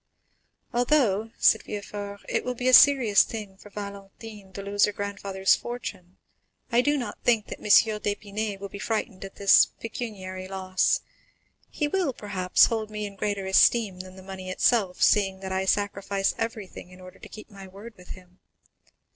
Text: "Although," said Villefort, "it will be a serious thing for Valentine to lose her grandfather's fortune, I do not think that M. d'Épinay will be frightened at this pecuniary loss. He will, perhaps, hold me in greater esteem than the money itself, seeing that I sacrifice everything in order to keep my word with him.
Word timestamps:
"Although," 0.73 1.29
said 1.37 1.61
Villefort, 1.61 2.21
"it 2.27 2.43
will 2.43 2.55
be 2.55 2.67
a 2.67 2.73
serious 2.73 3.21
thing 3.21 3.55
for 3.55 3.69
Valentine 3.69 4.51
to 4.53 4.63
lose 4.63 4.85
her 4.85 4.91
grandfather's 4.91 5.55
fortune, 5.55 6.17
I 6.71 6.81
do 6.81 6.97
not 6.97 7.19
think 7.23 7.45
that 7.45 7.59
M. 7.59 7.65
d'Épinay 7.99 8.57
will 8.59 8.67
be 8.67 8.79
frightened 8.79 9.23
at 9.23 9.35
this 9.35 9.67
pecuniary 9.79 10.47
loss. 10.47 11.01
He 11.69 11.87
will, 11.87 12.13
perhaps, 12.13 12.65
hold 12.65 12.89
me 12.89 13.05
in 13.05 13.15
greater 13.15 13.45
esteem 13.45 13.99
than 13.99 14.15
the 14.15 14.23
money 14.23 14.49
itself, 14.49 15.03
seeing 15.03 15.39
that 15.41 15.51
I 15.51 15.65
sacrifice 15.65 16.33
everything 16.39 16.89
in 16.89 16.99
order 16.99 17.19
to 17.19 17.29
keep 17.29 17.51
my 17.51 17.67
word 17.67 17.93
with 17.95 18.07
him. 18.17 18.39